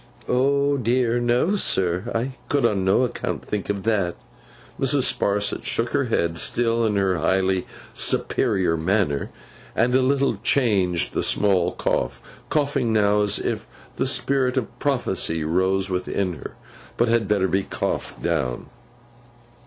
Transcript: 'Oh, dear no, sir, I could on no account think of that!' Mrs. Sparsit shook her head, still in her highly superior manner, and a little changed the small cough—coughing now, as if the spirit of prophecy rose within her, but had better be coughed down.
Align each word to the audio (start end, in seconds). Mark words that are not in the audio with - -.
'Oh, 0.27 0.77
dear 0.77 1.19
no, 1.19 1.55
sir, 1.55 2.11
I 2.15 2.31
could 2.49 2.65
on 2.65 2.83
no 2.83 3.03
account 3.03 3.45
think 3.45 3.69
of 3.69 3.83
that!' 3.83 4.15
Mrs. 4.79 5.03
Sparsit 5.03 5.63
shook 5.63 5.89
her 5.89 6.05
head, 6.05 6.39
still 6.39 6.83
in 6.87 6.95
her 6.95 7.17
highly 7.17 7.67
superior 7.93 8.75
manner, 8.75 9.29
and 9.75 9.93
a 9.93 10.01
little 10.01 10.37
changed 10.37 11.13
the 11.13 11.21
small 11.21 11.73
cough—coughing 11.73 12.91
now, 12.91 13.21
as 13.21 13.37
if 13.37 13.67
the 13.97 14.07
spirit 14.07 14.57
of 14.57 14.79
prophecy 14.79 15.43
rose 15.43 15.87
within 15.91 16.33
her, 16.33 16.55
but 16.97 17.07
had 17.07 17.27
better 17.27 17.47
be 17.47 17.61
coughed 17.61 18.23
down. 18.23 18.71